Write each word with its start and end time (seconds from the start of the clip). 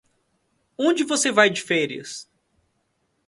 Onde 0.79 1.03
você 1.03 1.31
vai 1.31 1.47
de 1.51 1.61
férias? 1.61 2.27